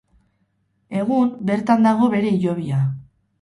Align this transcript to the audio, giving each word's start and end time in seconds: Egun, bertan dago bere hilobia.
Egun, 1.01 1.29
bertan 1.51 1.85
dago 1.89 2.09
bere 2.15 2.33
hilobia. 2.39 2.81